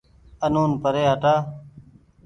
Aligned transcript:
آنون 0.45 0.71
پري 0.81 1.03
هٽآ 1.11 1.35